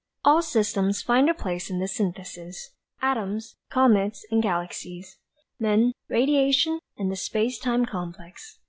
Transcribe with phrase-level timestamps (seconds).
[0.25, 2.71] "All systems find a place in this synthesis
[3.03, 5.19] atoms, comets and galaxies;
[5.59, 8.57] man, radiation and the space time complex.